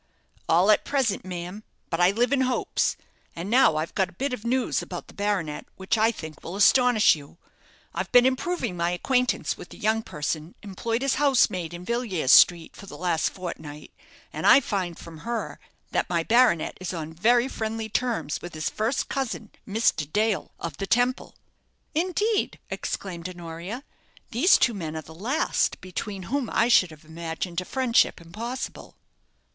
"All 0.49 0.71
at 0.71 0.83
present, 0.83 1.25
ma'am; 1.25 1.63
but 1.91 1.99
I 1.99 2.09
live 2.09 2.33
in 2.33 2.41
hopes. 2.41 2.97
And 3.35 3.51
now 3.51 3.75
I've 3.75 3.93
got 3.93 4.09
a 4.09 4.13
bit 4.13 4.33
of 4.33 4.43
news 4.43 4.81
about 4.81 5.07
the 5.07 5.13
baronet, 5.13 5.67
which 5.75 5.95
I 5.95 6.11
think 6.11 6.41
will 6.43 6.55
astonish 6.55 7.15
you. 7.15 7.37
I've 7.93 8.11
been 8.11 8.25
improving 8.25 8.75
my 8.75 8.89
acquaintance 8.89 9.57
with 9.57 9.69
the 9.69 9.77
young 9.77 10.01
person 10.01 10.55
employed 10.63 11.03
as 11.03 11.17
housemaid 11.21 11.71
in 11.71 11.85
Villiers 11.85 12.31
Street 12.31 12.75
for 12.75 12.87
the 12.87 12.97
last 12.97 13.29
fortnight, 13.29 13.93
and 14.33 14.47
I 14.47 14.59
find 14.59 14.97
from 14.97 15.19
her 15.19 15.59
that 15.91 16.09
my 16.09 16.23
baronet 16.23 16.79
is 16.81 16.95
on 16.95 17.13
very 17.13 17.47
friendly 17.47 17.87
terms 17.87 18.41
with 18.41 18.55
his 18.55 18.71
first 18.71 19.07
cousin, 19.07 19.51
Mr. 19.67 20.11
Dale, 20.11 20.49
of 20.59 20.77
the 20.77 20.87
Temple." 20.87 21.35
"Indeed!" 21.93 22.57
exclaimed 22.71 23.29
Honoria. 23.29 23.83
"These 24.31 24.57
two 24.57 24.73
men 24.73 24.95
are 24.95 25.03
the 25.03 25.13
last 25.13 25.79
between 25.79 26.23
whom 26.23 26.49
I 26.49 26.69
should 26.69 26.89
have 26.89 27.05
imagined 27.05 27.61
a 27.61 27.65
friendship 27.65 28.19
impossible." 28.19 28.95